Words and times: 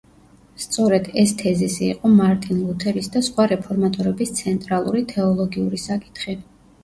სწორედ 0.61 1.09
ეს 1.23 1.33
თეზისი 1.41 1.89
იყო 1.95 2.09
მარტინ 2.13 2.63
ლუთერის 2.69 3.11
და 3.15 3.21
სხვა 3.29 3.45
რეფორმატორების 3.53 4.33
ცენტრალური 4.41 5.03
თეოლოგიური 5.15 5.83
საკითხი. 5.85 6.35